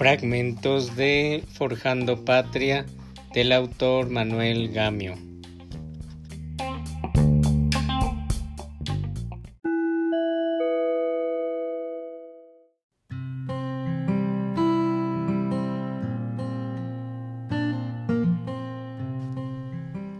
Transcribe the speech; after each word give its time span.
Fragmentos 0.00 0.96
de 0.96 1.44
Forjando 1.52 2.24
Patria 2.24 2.86
del 3.34 3.52
autor 3.52 4.08
Manuel 4.08 4.72
Gamio. 4.72 5.14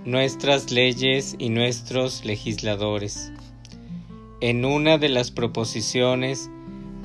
Nuestras 0.04 0.70
leyes 0.70 1.34
y 1.38 1.48
nuestros 1.48 2.24
legisladores. 2.26 3.32
En 4.40 4.64
una 4.64 4.96
de 4.96 5.10
las 5.10 5.30
proposiciones 5.30 6.48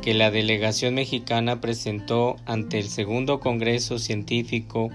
que 0.02 0.14
la 0.14 0.32
delegación 0.32 0.94
mexicana 0.94 1.60
presentó 1.60 2.38
ante 2.46 2.80
el 2.80 2.88
segundo 2.88 3.42
Congreso 3.42 4.00
Científico 4.00 4.90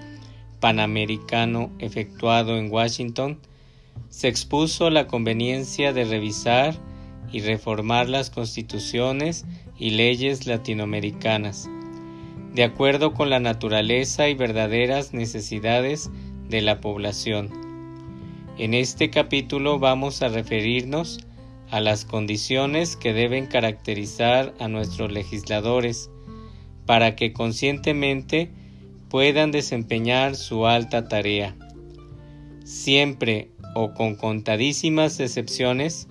Panamericano 0.59 1.71
efectuado 1.81 2.57
en 2.57 2.73
Washington, 2.73 3.39
se 4.09 4.29
expuso 4.29 4.89
la 4.89 5.07
conveniencia 5.07 5.93
de 5.93 6.07
revisar 6.07 6.75
y 7.31 7.41
reformar 7.41 8.09
las 8.09 8.31
constituciones 8.31 9.45
y 9.79 9.91
leyes 9.91 10.47
latinoamericanas, 10.47 11.69
de 12.55 12.65
acuerdo 12.65 13.13
con 13.13 13.29
la 13.29 13.39
naturaleza 13.41 14.31
y 14.31 14.35
verdaderas 14.35 15.13
necesidades 15.13 16.11
de 16.49 16.63
la 16.63 16.81
población. 16.81 17.51
En 18.57 18.73
este 18.73 19.11
capítulo 19.11 19.79
vamos 19.79 20.23
a 20.23 20.29
referirnos 20.29 21.21
a 21.71 21.81
las 21.81 22.05
condiciones 22.05 22.97
que 22.97 23.13
deben 23.13 23.47
caracterizar 23.47 24.55
a 24.59 24.69
nuestros 24.69 25.13
legisladores 25.13 26.11
para 26.87 27.15
que 27.17 27.33
conscientemente 27.33 28.51
puedan 29.09 29.51
desempeñar 29.51 30.37
su 30.37 30.67
alta 30.67 31.09
tarea. 31.09 31.57
Siempre 32.65 33.51
o 33.75 33.95
con 33.95 34.17
contadísimas 34.17 35.21
excepciones, 35.21 36.09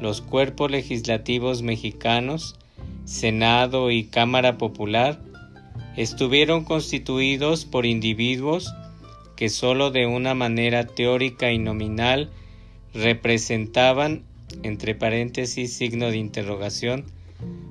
los 0.00 0.20
cuerpos 0.20 0.70
legislativos 0.70 1.62
mexicanos, 1.62 2.58
Senado 3.04 3.90
y 3.90 4.04
Cámara 4.04 4.58
Popular, 4.58 5.20
estuvieron 5.96 6.64
constituidos 6.64 7.64
por 7.64 7.86
individuos 7.86 8.74
que 9.36 9.48
sólo 9.48 9.90
de 9.90 10.06
una 10.06 10.34
manera 10.34 10.86
teórica 10.86 11.52
y 11.52 11.58
nominal 11.58 12.30
representaban 12.92 14.24
entre 14.62 14.94
paréntesis 14.94 15.72
signo 15.72 16.10
de 16.10 16.18
interrogación, 16.18 17.04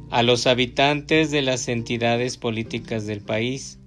a 0.10 0.22
los 0.22 0.46
habitantes 0.46 1.32
de 1.32 1.42
las 1.42 1.68
entidades 1.68 2.38
políticas 2.38 3.06
del 3.06 3.22
país, 3.22 3.80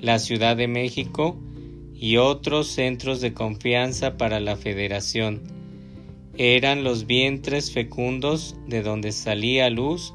la 0.00 0.18
Ciudad 0.18 0.56
de 0.56 0.68
México 0.68 1.38
y 1.94 2.16
otros 2.16 2.68
centros 2.68 3.20
de 3.20 3.32
confianza 3.32 4.16
para 4.16 4.40
la 4.40 4.56
Federación. 4.56 5.42
Eran 6.36 6.82
los 6.82 7.06
vientres 7.06 7.70
fecundos 7.70 8.56
de 8.66 8.82
donde 8.82 9.12
salía 9.12 9.66
a 9.66 9.70
luz 9.70 10.14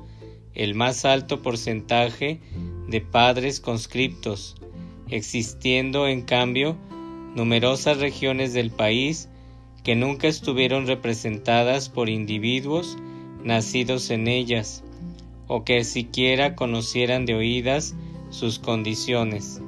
el 0.54 0.76
más 0.76 1.06
alto 1.06 1.42
porcentaje 1.42 2.42
de 2.90 3.00
padres 3.00 3.62
conscriptos, 3.62 4.58
existiendo 5.08 6.08
en 6.08 6.22
cambio 6.22 6.76
numerosas 7.36 8.00
regiones 8.00 8.54
del 8.54 8.72
país 8.72 9.30
que 9.84 9.96
nunca 9.96 10.28
estuvieron 10.28 10.88
representadas 10.88 11.90
por 11.90 12.10
individuos 12.10 12.98
nacidos 13.44 14.10
en 14.10 14.28
ellas, 14.28 14.84
o 15.48 15.64
que 15.64 15.84
siquiera 15.84 16.56
conocieran 16.56 17.26
de 17.26 17.36
oídas 17.36 17.96
sus 18.30 18.60
condiciones, 18.60 19.62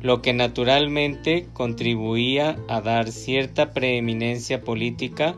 lo 0.00 0.22
que 0.22 0.32
naturalmente 0.32 1.48
contribuía 1.52 2.56
a 2.68 2.80
dar 2.80 3.10
cierta 3.10 3.72
preeminencia 3.72 4.62
política, 4.62 5.36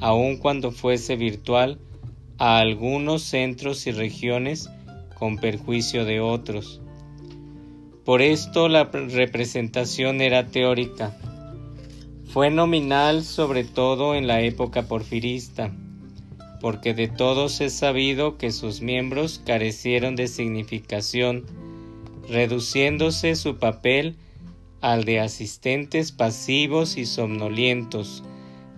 aun 0.00 0.36
cuando 0.38 0.72
fuese 0.72 1.16
virtual, 1.16 1.78
a 2.38 2.58
algunos 2.58 3.22
centros 3.22 3.86
y 3.86 3.92
regiones 3.92 4.68
con 5.14 5.36
perjuicio 5.38 6.04
de 6.04 6.20
otros. 6.20 6.80
Por 8.04 8.20
esto 8.20 8.68
la 8.68 8.84
representación 8.84 10.20
era 10.20 10.46
teórica, 10.48 11.16
fue 12.34 12.50
nominal 12.50 13.22
sobre 13.22 13.62
todo 13.62 14.16
en 14.16 14.26
la 14.26 14.40
época 14.40 14.88
porfirista, 14.88 15.70
porque 16.60 16.92
de 16.92 17.06
todos 17.06 17.60
es 17.60 17.74
sabido 17.74 18.38
que 18.38 18.50
sus 18.50 18.80
miembros 18.80 19.40
carecieron 19.46 20.16
de 20.16 20.26
significación, 20.26 21.44
reduciéndose 22.28 23.36
su 23.36 23.58
papel 23.58 24.16
al 24.80 25.04
de 25.04 25.20
asistentes 25.20 26.10
pasivos 26.10 26.96
y 26.96 27.06
somnolientos, 27.06 28.24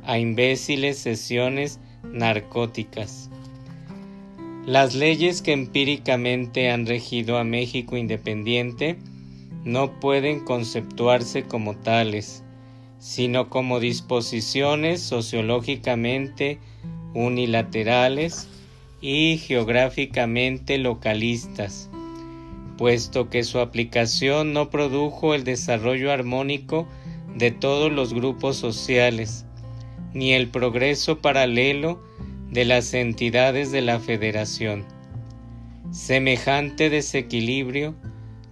a 0.04 0.18
imbéciles 0.18 0.98
sesiones 0.98 1.80
narcóticas. 2.04 3.30
Las 4.66 4.94
leyes 4.94 5.40
que 5.40 5.52
empíricamente 5.54 6.70
han 6.70 6.84
regido 6.84 7.38
a 7.38 7.44
México 7.44 7.96
independiente 7.96 8.98
no 9.64 9.98
pueden 9.98 10.44
conceptuarse 10.44 11.44
como 11.44 11.74
tales, 11.74 12.42
sino 12.98 13.48
como 13.50 13.80
disposiciones 13.80 15.00
sociológicamente 15.02 16.58
unilaterales 17.14 18.48
y 19.00 19.38
geográficamente 19.38 20.78
localistas, 20.78 21.90
puesto 22.76 23.30
que 23.30 23.44
su 23.44 23.58
aplicación 23.58 24.52
no 24.52 24.70
produjo 24.70 25.34
el 25.34 25.44
desarrollo 25.44 26.12
armónico 26.12 26.86
de 27.36 27.50
todos 27.50 27.92
los 27.92 28.14
grupos 28.14 28.56
sociales, 28.56 29.44
ni 30.14 30.32
el 30.32 30.48
progreso 30.48 31.18
paralelo 31.18 32.02
de 32.50 32.64
las 32.64 32.94
entidades 32.94 33.72
de 33.72 33.82
la 33.82 34.00
Federación. 34.00 34.84
Semejante 35.90 36.90
desequilibrio 36.90 37.94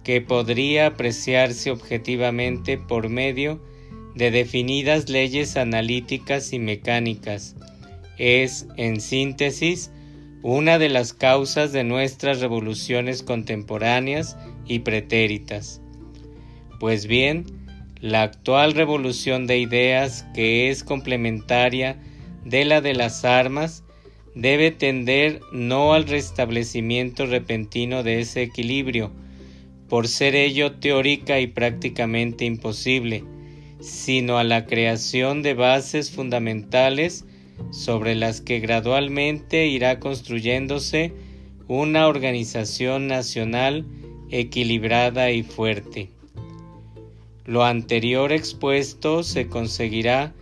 que 0.03 0.21
podría 0.21 0.87
apreciarse 0.87 1.71
objetivamente 1.71 2.77
por 2.77 3.09
medio 3.09 3.55
de 3.55 3.74
definidas 4.15 5.09
leyes 5.09 5.57
analíticas 5.57 6.53
y 6.53 6.59
mecánicas. 6.59 7.55
Es, 8.17 8.67
en 8.77 9.01
síntesis, 9.01 9.91
una 10.41 10.79
de 10.79 10.89
las 10.89 11.13
causas 11.13 11.71
de 11.71 11.83
nuestras 11.83 12.39
revoluciones 12.39 13.23
contemporáneas 13.23 14.37
y 14.65 14.79
pretéritas. 14.79 15.81
Pues 16.79 17.07
bien, 17.07 17.45
la 17.99 18.23
actual 18.23 18.73
revolución 18.73 19.47
de 19.47 19.57
ideas, 19.59 20.25
que 20.33 20.69
es 20.69 20.83
complementaria 20.83 21.97
de 22.45 22.63
la 22.63 22.81
de 22.81 22.93
las 22.93 23.25
armas, 23.25 23.83
debe 24.35 24.71
tender 24.71 25.39
no 25.51 25.93
al 25.93 26.05
restablecimiento 26.05 27.25
repentino 27.25 28.03
de 28.03 28.19
ese 28.19 28.43
equilibrio, 28.43 29.11
por 29.89 30.07
ser 30.07 30.35
ello 30.35 30.73
teórica 30.73 31.39
y 31.39 31.47
prácticamente 31.47 32.45
imposible, 32.45 33.23
sino 33.85 34.39
a 34.39 34.43
la 34.43 34.65
creación 34.65 35.43
de 35.43 35.53
bases 35.53 36.09
fundamentales 36.09 37.23
sobre 37.69 38.15
las 38.15 38.41
que 38.41 38.59
gradualmente 38.59 39.67
irá 39.67 39.99
construyéndose 39.99 41.13
una 41.67 42.07
organización 42.07 43.05
nacional 43.07 43.85
equilibrada 44.31 45.29
y 45.29 45.43
fuerte. 45.43 46.09
Lo 47.45 47.63
anterior 47.63 48.31
expuesto 48.31 49.21
se 49.21 49.47
conseguirá 49.47 50.33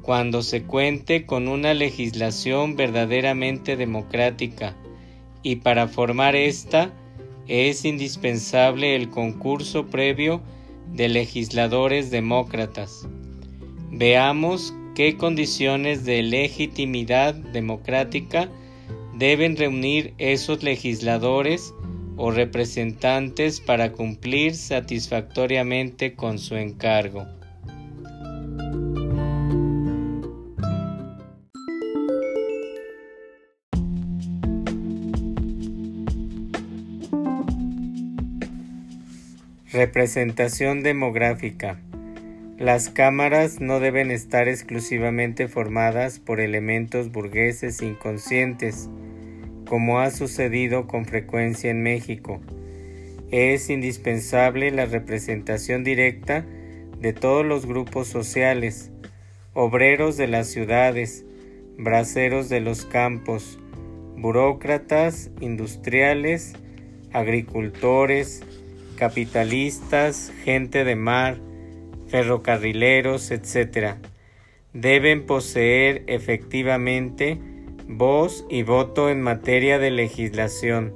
cuando 0.00 0.42
se 0.42 0.62
cuente 0.62 1.26
con 1.26 1.48
una 1.48 1.74
legislación 1.74 2.76
verdaderamente 2.76 3.76
democrática 3.76 4.74
y 5.42 5.56
para 5.56 5.86
formar 5.86 6.34
esta 6.34 6.94
es 7.46 7.84
indispensable 7.84 8.96
el 8.96 9.10
concurso 9.10 9.86
previo 9.86 10.40
de 10.92 11.08
legisladores 11.08 12.10
demócratas. 12.10 13.06
Veamos 13.90 14.74
qué 14.94 15.16
condiciones 15.16 16.04
de 16.04 16.22
legitimidad 16.22 17.34
democrática 17.34 18.48
deben 19.14 19.56
reunir 19.56 20.14
esos 20.18 20.62
legisladores 20.62 21.72
o 22.16 22.30
representantes 22.30 23.60
para 23.60 23.92
cumplir 23.92 24.54
satisfactoriamente 24.54 26.14
con 26.14 26.38
su 26.38 26.56
encargo. 26.56 27.26
Representación 39.76 40.82
demográfica. 40.82 41.78
Las 42.56 42.88
cámaras 42.88 43.60
no 43.60 43.78
deben 43.78 44.10
estar 44.10 44.48
exclusivamente 44.48 45.48
formadas 45.48 46.18
por 46.18 46.40
elementos 46.40 47.12
burgueses 47.12 47.82
inconscientes, 47.82 48.88
como 49.68 50.00
ha 50.00 50.10
sucedido 50.10 50.86
con 50.86 51.04
frecuencia 51.04 51.70
en 51.70 51.82
México. 51.82 52.40
Es 53.30 53.68
indispensable 53.68 54.70
la 54.70 54.86
representación 54.86 55.84
directa 55.84 56.46
de 56.98 57.12
todos 57.12 57.44
los 57.44 57.66
grupos 57.66 58.08
sociales, 58.08 58.90
obreros 59.52 60.16
de 60.16 60.26
las 60.26 60.46
ciudades, 60.46 61.26
braceros 61.76 62.48
de 62.48 62.60
los 62.60 62.86
campos, 62.86 63.58
burócratas, 64.16 65.30
industriales, 65.42 66.54
agricultores, 67.12 68.42
capitalistas, 68.96 70.32
gente 70.44 70.84
de 70.84 70.96
mar, 70.96 71.38
ferrocarrileros, 72.08 73.30
etc. 73.30 73.94
Deben 74.72 75.26
poseer 75.26 76.02
efectivamente 76.06 77.38
voz 77.86 78.44
y 78.48 78.62
voto 78.62 79.10
en 79.10 79.22
materia 79.22 79.78
de 79.78 79.90
legislación. 79.90 80.92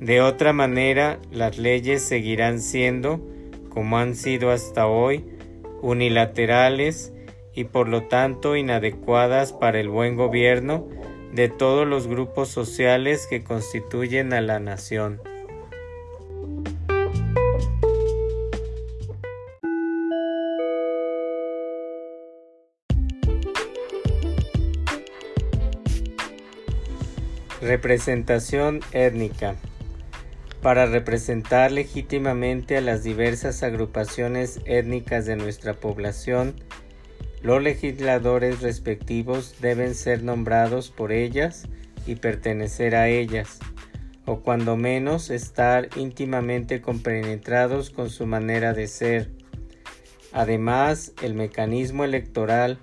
De 0.00 0.20
otra 0.20 0.52
manera, 0.52 1.18
las 1.30 1.58
leyes 1.58 2.02
seguirán 2.02 2.60
siendo, 2.60 3.20
como 3.68 3.98
han 3.98 4.16
sido 4.16 4.50
hasta 4.50 4.86
hoy, 4.86 5.24
unilaterales 5.82 7.12
y 7.54 7.64
por 7.64 7.88
lo 7.88 8.04
tanto 8.04 8.56
inadecuadas 8.56 9.52
para 9.52 9.80
el 9.80 9.88
buen 9.88 10.16
gobierno 10.16 10.88
de 11.32 11.48
todos 11.48 11.86
los 11.86 12.06
grupos 12.06 12.48
sociales 12.48 13.26
que 13.28 13.44
constituyen 13.44 14.32
a 14.32 14.40
la 14.40 14.58
nación. 14.58 15.20
Representación 27.70 28.80
étnica. 28.90 29.54
Para 30.60 30.86
representar 30.86 31.70
legítimamente 31.70 32.76
a 32.76 32.80
las 32.80 33.04
diversas 33.04 33.62
agrupaciones 33.62 34.58
étnicas 34.64 35.24
de 35.24 35.36
nuestra 35.36 35.74
población, 35.74 36.56
los 37.42 37.62
legisladores 37.62 38.60
respectivos 38.60 39.54
deben 39.60 39.94
ser 39.94 40.24
nombrados 40.24 40.90
por 40.90 41.12
ellas 41.12 41.68
y 42.08 42.16
pertenecer 42.16 42.96
a 42.96 43.06
ellas, 43.06 43.60
o 44.26 44.40
cuando 44.40 44.76
menos 44.76 45.30
estar 45.30 45.90
íntimamente 45.94 46.80
compenetrados 46.80 47.90
con 47.90 48.10
su 48.10 48.26
manera 48.26 48.72
de 48.72 48.88
ser. 48.88 49.30
Además, 50.32 51.12
el 51.22 51.34
mecanismo 51.34 52.02
electoral 52.02 52.80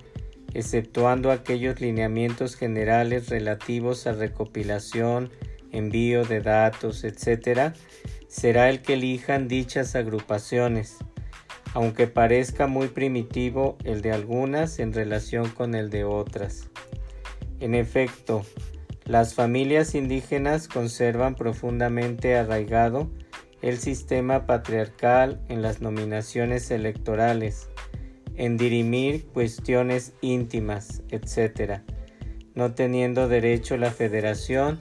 exceptuando 0.53 1.31
aquellos 1.31 1.81
lineamientos 1.81 2.55
generales 2.55 3.29
relativos 3.29 4.07
a 4.07 4.13
recopilación, 4.13 5.31
envío 5.71 6.23
de 6.23 6.41
datos, 6.41 7.03
etc., 7.03 7.73
será 8.27 8.69
el 8.69 8.81
que 8.81 8.93
elijan 8.93 9.47
dichas 9.47 9.95
agrupaciones, 9.95 10.97
aunque 11.73 12.07
parezca 12.07 12.67
muy 12.67 12.87
primitivo 12.87 13.77
el 13.83 14.01
de 14.01 14.11
algunas 14.11 14.79
en 14.79 14.93
relación 14.93 15.49
con 15.49 15.75
el 15.75 15.89
de 15.89 16.03
otras. 16.03 16.69
En 17.59 17.73
efecto, 17.75 18.43
las 19.05 19.33
familias 19.33 19.95
indígenas 19.95 20.67
conservan 20.67 21.35
profundamente 21.35 22.35
arraigado 22.35 23.09
el 23.61 23.77
sistema 23.77 24.45
patriarcal 24.45 25.41
en 25.49 25.61
las 25.61 25.81
nominaciones 25.81 26.69
electorales, 26.71 27.69
en 28.37 28.55
dirimir 28.57 29.25
cuestiones 29.27 30.13
íntimas, 30.21 31.01
etc., 31.09 31.81
no 32.55 32.73
teniendo 32.73 33.27
derecho 33.27 33.77
la 33.77 33.91
Federación 33.91 34.79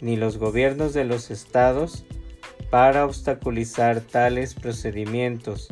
ni 0.00 0.16
los 0.16 0.38
gobiernos 0.38 0.94
de 0.94 1.04
los 1.04 1.30
estados 1.30 2.04
para 2.70 3.04
obstaculizar 3.04 4.00
tales 4.00 4.54
procedimientos, 4.54 5.68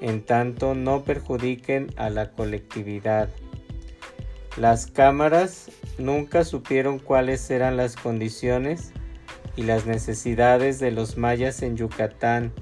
en 0.00 0.22
tanto 0.22 0.74
no 0.74 1.04
perjudiquen 1.04 1.92
a 1.96 2.10
la 2.10 2.32
colectividad. 2.32 3.30
Las 4.56 4.86
cámaras 4.86 5.70
nunca 5.98 6.44
supieron 6.44 6.98
cuáles 6.98 7.50
eran 7.50 7.76
las 7.76 7.96
condiciones 7.96 8.92
y 9.56 9.62
las 9.62 9.86
necesidades 9.86 10.78
de 10.78 10.90
los 10.90 11.16
mayas 11.16 11.62
en 11.62 11.76
Yucatán, 11.76 12.52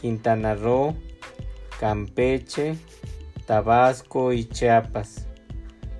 Quintana 0.00 0.54
Roo, 0.54 0.94
Campeche, 1.78 2.76
Tabasco 3.50 4.32
y 4.32 4.44
Chiapas, 4.44 5.26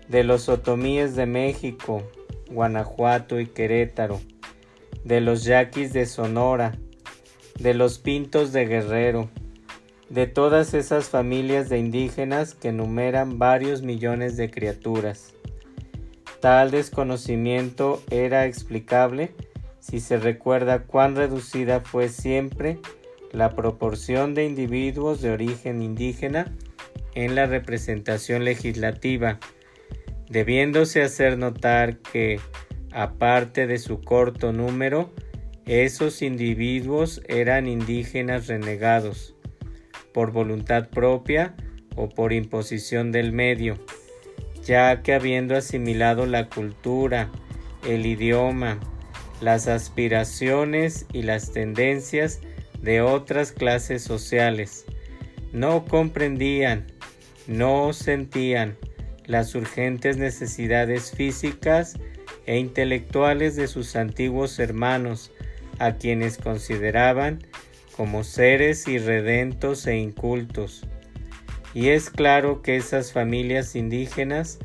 de 0.07 0.23
los 0.23 0.49
otomíes 0.49 1.17
de 1.17 1.27
México, 1.27 2.01
Guanajuato 2.49 3.41
y 3.41 3.47
Querétaro, 3.47 4.21
de 5.03 5.21
los 5.21 5.43
yaquis 5.43 5.93
de 5.93 6.07
Sonora, 6.07 6.77
de 7.59 7.75
los 7.75 7.99
pintos 7.99 8.53
de 8.53 8.67
Guerrero, 8.67 9.31
de 10.11 10.29
todas 10.29 10.75
esas 10.75 11.09
familias 11.09 11.69
de 11.69 11.79
indígenas 11.79 12.55
que 12.55 12.69
enumeran 12.69 13.41
varios 13.41 13.83
millones 13.83 14.37
de 14.37 14.49
criaturas. 14.49 15.35
Tal 16.41 16.71
desconocimiento 16.71 18.01
era 18.11 18.47
explicable 18.47 19.35
si 19.81 19.99
se 19.99 20.19
recuerda 20.19 20.85
cuán 20.85 21.17
reducida 21.17 21.81
fue 21.81 22.11
siempre 22.11 22.79
la 23.33 23.57
proporción 23.57 24.35
de 24.35 24.45
individuos 24.45 25.21
de 25.21 25.33
origen 25.33 25.83
indígena 25.83 26.55
en 27.15 27.35
la 27.35 27.47
representación 27.47 28.45
legislativa, 28.45 29.39
debiéndose 30.29 31.03
hacer 31.03 31.39
notar 31.39 31.99
que, 31.99 32.41
aparte 32.93 33.67
de 33.67 33.79
su 33.79 34.01
corto 34.01 34.53
número, 34.53 35.13
esos 35.67 36.23
individuos 36.23 37.23
eran 37.29 37.67
indígenas 37.67 38.47
renegados, 38.47 39.35
por 40.13 40.33
voluntad 40.33 40.89
propia 40.89 41.55
o 41.97 42.09
por 42.09 42.33
imposición 42.33 43.13
del 43.13 43.33
medio, 43.33 43.79
ya 44.65 45.03
que 45.03 45.15
habiendo 45.15 45.57
asimilado 45.57 46.27
la 46.27 46.49
cultura, 46.49 47.31
el 47.87 48.07
idioma, 48.07 48.79
las 49.41 49.69
aspiraciones 49.69 51.07
y 51.13 51.23
las 51.23 51.53
tendencias 51.53 52.41
de 52.81 53.01
otras 53.01 53.53
clases 53.53 54.03
sociales, 54.03 54.87
no 55.53 55.85
comprendían 55.85 56.87
no 57.51 57.93
sentían 57.93 58.77
las 59.27 59.57
urgentes 59.57 60.17
necesidades 60.17 61.11
físicas 61.11 61.99
e 62.47 62.59
intelectuales 62.59 63.57
de 63.57 63.67
sus 63.67 63.97
antiguos 63.97 64.59
hermanos, 64.61 65.33
a 65.79 65.97
quienes 65.97 66.39
consideraban 66.39 67.41
como 67.97 68.23
seres 68.23 68.87
irredentos 68.87 69.87
e 69.87 69.97
incultos. 69.97 70.87
Y 71.75 71.89
es 71.89 72.09
claro 72.11 72.63
que 72.63 72.77
esas 72.77 73.13
familias 73.13 73.75
indígenas, 73.75 74.59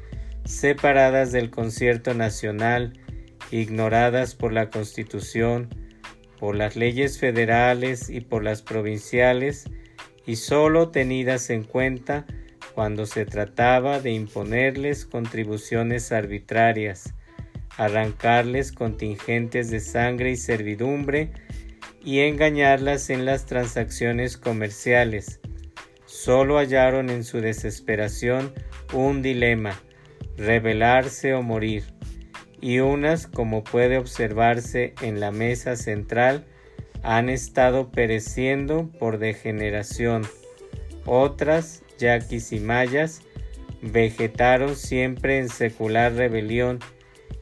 separadas 0.43 1.31
del 1.31 1.49
concierto 1.49 2.13
nacional, 2.13 2.93
ignoradas 3.51 4.35
por 4.35 4.53
la 4.53 4.69
Constitución, 4.69 5.69
por 6.39 6.55
las 6.55 6.75
leyes 6.75 7.17
federales 7.17 8.09
y 8.09 8.21
por 8.21 8.43
las 8.43 8.61
provinciales, 8.61 9.65
y 10.25 10.37
sólo 10.37 10.89
tenidas 10.89 11.49
en 11.49 11.63
cuenta 11.63 12.25
cuando 12.73 13.05
se 13.05 13.25
trataba 13.25 13.99
de 13.99 14.11
imponerles 14.11 15.05
contribuciones 15.05 16.11
arbitrarias, 16.11 17.13
arrancarles 17.77 18.71
contingentes 18.71 19.69
de 19.69 19.79
sangre 19.79 20.31
y 20.31 20.35
servidumbre 20.35 21.31
y 22.03 22.19
engañarlas 22.19 23.09
en 23.09 23.25
las 23.25 23.45
transacciones 23.45 24.37
comerciales. 24.37 25.39
Solo 26.05 26.57
hallaron 26.57 27.09
en 27.09 27.23
su 27.23 27.41
desesperación 27.41 28.53
un 28.93 29.21
dilema, 29.21 29.79
rebelarse 30.37 31.33
o 31.33 31.41
morir, 31.41 31.83
y 32.61 32.79
unas, 32.79 33.27
como 33.27 33.63
puede 33.63 33.97
observarse 33.97 34.93
en 35.01 35.19
la 35.19 35.31
mesa 35.31 35.75
central, 35.75 36.45
han 37.05 37.29
estado 37.29 37.91
pereciendo 37.91 38.89
por 38.99 39.19
degeneración, 39.19 40.23
otras 41.05 41.83
yaquis 41.99 42.51
y 42.51 42.59
mayas 42.59 43.21
vegetaron 43.83 44.75
siempre 44.75 45.37
en 45.37 45.49
secular 45.49 46.13
rebelión 46.13 46.79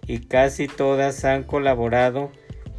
y 0.06 0.20
casi 0.20 0.68
todas 0.68 1.24
han 1.24 1.44
colaborado 1.44 2.30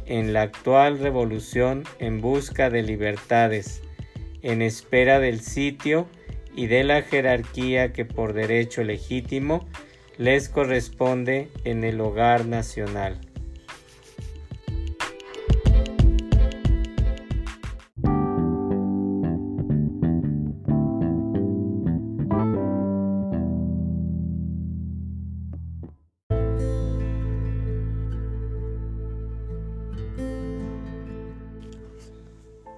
en 0.05 0.31
la 0.31 0.43
actual 0.43 0.99
revolución 0.99 1.85
en 1.97 2.21
busca 2.21 2.69
de 2.69 2.83
libertades, 2.83 3.81
en 4.43 4.61
espera 4.61 5.19
del 5.19 5.41
sitio 5.41 6.05
y 6.55 6.67
de 6.67 6.83
la 6.83 7.01
jerarquía 7.01 7.93
que 7.93 8.05
por 8.05 8.33
derecho 8.33 8.83
legítimo 8.83 9.67
les 10.19 10.49
corresponde 10.49 11.49
en 11.63 11.83
el 11.83 11.99
hogar 11.99 12.45
nacional. 12.45 13.19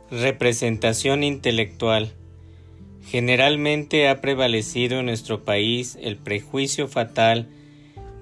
Representación 0.10 1.22
intelectual. 1.22 2.14
Generalmente 3.04 4.08
ha 4.08 4.22
prevalecido 4.22 5.00
en 5.00 5.08
nuestro 5.08 5.44
país 5.44 5.98
el 6.02 6.16
prejuicio 6.16 6.88
fatal 6.88 7.50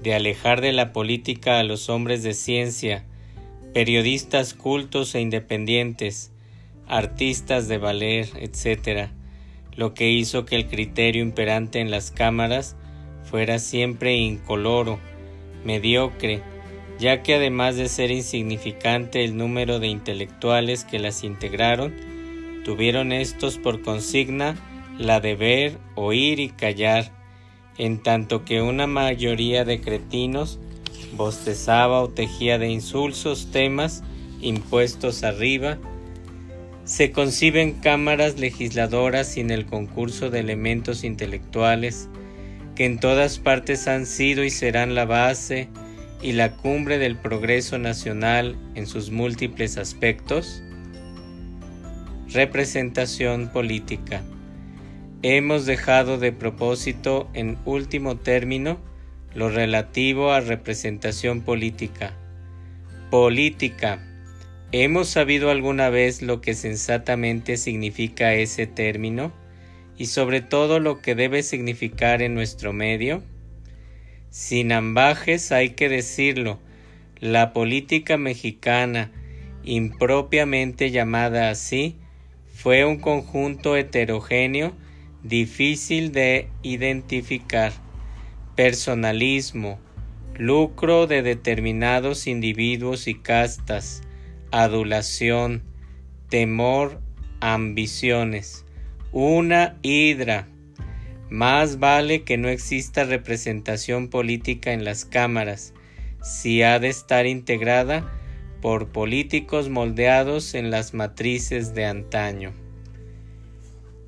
de 0.01 0.15
alejar 0.15 0.61
de 0.61 0.73
la 0.73 0.91
política 0.93 1.59
a 1.59 1.63
los 1.63 1.89
hombres 1.89 2.23
de 2.23 2.33
ciencia, 2.33 3.05
periodistas 3.71 4.55
cultos 4.55 5.13
e 5.13 5.21
independientes, 5.21 6.31
artistas 6.87 7.67
de 7.67 7.77
valer, 7.77 8.29
etc., 8.35 9.09
lo 9.75 9.93
que 9.93 10.09
hizo 10.09 10.43
que 10.43 10.55
el 10.55 10.65
criterio 10.65 11.21
imperante 11.21 11.81
en 11.81 11.91
las 11.91 12.09
cámaras 12.09 12.75
fuera 13.23 13.59
siempre 13.59 14.15
incoloro, 14.15 14.99
mediocre, 15.63 16.41
ya 16.99 17.23
que 17.23 17.35
además 17.35 17.75
de 17.75 17.89
ser 17.89 18.11
insignificante 18.11 19.23
el 19.23 19.37
número 19.37 19.79
de 19.79 19.87
intelectuales 19.87 20.85
que 20.85 20.99
las 20.99 21.23
integraron, 21.23 21.93
tuvieron 22.63 23.11
estos 23.11 23.57
por 23.57 23.81
consigna 23.81 24.55
la 24.97 25.19
de 25.19 25.35
ver, 25.35 25.77
oír 25.95 26.39
y 26.39 26.49
callar, 26.49 27.11
en 27.77 28.01
tanto 28.01 28.45
que 28.45 28.61
una 28.61 28.87
mayoría 28.87 29.65
de 29.65 29.81
cretinos 29.81 30.59
bostezaba 31.15 32.01
o 32.01 32.09
tejía 32.09 32.57
de 32.57 32.69
insulsos 32.69 33.51
temas 33.51 34.03
impuestos 34.41 35.23
arriba, 35.23 35.77
se 36.85 37.11
conciben 37.11 37.73
cámaras 37.73 38.39
legisladoras 38.39 39.27
sin 39.27 39.49
el 39.49 39.65
concurso 39.65 40.29
de 40.29 40.39
elementos 40.39 41.03
intelectuales 41.03 42.09
que 42.75 42.85
en 42.85 42.99
todas 42.99 43.39
partes 43.39 43.87
han 43.87 44.05
sido 44.05 44.43
y 44.43 44.49
serán 44.49 44.95
la 44.95 45.05
base 45.05 45.69
y 46.25 46.32
la 46.32 46.58
cumbre 46.58 46.98
del 46.98 47.17
progreso 47.17 47.77
nacional 47.77 48.58
en 48.74 48.88
sus 48.88 49.12
múltiples 49.12 49.77
aspectos? 49.77 50.63
Representación 52.34 53.50
política. 53.50 54.24
Hemos 55.22 55.67
dejado 55.67 56.17
de 56.17 56.32
propósito 56.32 57.29
en 57.36 57.60
último 57.63 58.17
término 58.17 58.79
lo 59.36 59.50
relativo 59.50 60.32
a 60.32 60.39
representación 60.39 61.41
política. 61.41 62.17
Política. 63.12 64.03
¿Hemos 64.72 65.10
sabido 65.10 65.51
alguna 65.51 65.91
vez 65.91 66.24
lo 66.24 66.41
que 66.41 66.55
sensatamente 66.55 67.55
significa 67.55 68.34
ese 68.34 68.65
término 68.65 69.32
y 69.96 70.08
sobre 70.08 70.41
todo 70.41 70.79
lo 70.79 71.03
que 71.03 71.13
debe 71.13 71.44
significar 71.44 72.24
en 72.24 72.34
nuestro 72.34 72.74
medio? 72.74 73.22
Sin 74.35 74.73
ambajes 74.73 75.53
hay 75.53 75.69
que 75.69 75.87
decirlo, 75.87 76.59
la 77.21 77.53
política 77.53 78.17
mexicana, 78.17 79.09
impropiamente 79.63 80.91
llamada 80.91 81.49
así, 81.49 81.95
fue 82.53 82.83
un 82.83 82.97
conjunto 82.97 83.77
heterogéneo 83.77 84.73
difícil 85.23 86.11
de 86.11 86.49
identificar, 86.63 87.71
personalismo, 88.57 89.79
lucro 90.35 91.07
de 91.07 91.21
determinados 91.21 92.27
individuos 92.27 93.07
y 93.07 93.15
castas, 93.15 94.01
adulación, 94.51 95.63
temor, 96.27 96.99
ambiciones, 97.39 98.65
una 99.13 99.77
hidra, 99.81 100.49
más 101.29 101.79
vale 101.79 102.24
que 102.24 102.38
no 102.38 102.50
exista 102.50 103.03
representación 103.03 104.10
política 104.10 104.74
en 104.74 104.84
las 104.84 105.05
cámaras, 105.05 105.74
si 106.22 106.62
ha 106.62 106.79
de 106.79 106.89
estar 106.89 107.25
integrada 107.25 108.12
por 108.62 108.89
políticos 108.89 109.70
moldeados 109.70 110.55
en 110.55 110.72
las 110.72 110.94
matrices 110.94 111.74
de 111.74 111.86
antaño. 111.86 112.53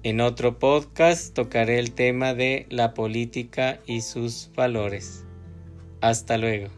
En 0.03 0.21
otro 0.21 0.57
podcast 0.57 1.33
tocaré 1.33 1.79
el 1.79 1.91
tema 1.91 2.33
de 2.33 2.65
la 2.69 2.93
política 2.93 3.79
y 3.85 4.01
sus 4.01 4.51
valores. 4.55 5.25
Hasta 6.01 6.37
luego. 6.37 6.69